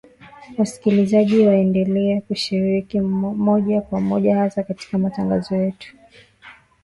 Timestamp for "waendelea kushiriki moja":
1.47-3.81